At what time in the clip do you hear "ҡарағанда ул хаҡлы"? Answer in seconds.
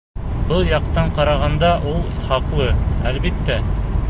1.19-2.73